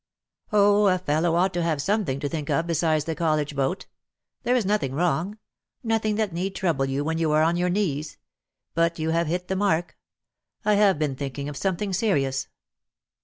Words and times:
"Oh, 0.51 0.87
a 0.87 0.97
fellow 0.97 1.35
ought 1.35 1.53
to 1.53 1.61
have 1.61 1.79
something 1.79 2.19
to 2.21 2.27
think 2.27 2.49
of 2.49 2.65
besides 2.65 3.05
the 3.05 3.13
college 3.13 3.55
boat. 3.55 3.85
There 4.41 4.55
is 4.55 4.65
nothing 4.65 4.95
wrong, 4.95 5.37
nothing 5.83 6.15
that 6.15 6.33
need 6.33 6.55
trouble 6.55 6.85
you 6.85 7.03
when 7.03 7.19
you 7.19 7.31
are 7.33 7.43
on 7.43 7.55
your 7.55 7.69
knees. 7.69 8.17
But 8.73 8.97
you 8.97 9.11
have 9.11 9.27
hit 9.27 9.47
the 9.47 9.55
mark. 9.55 9.99
I 10.65 10.73
have 10.73 10.97
been 10.97 11.15
thinking 11.15 11.47
of 11.49 11.55
something 11.55 11.93
serious." 11.93 12.47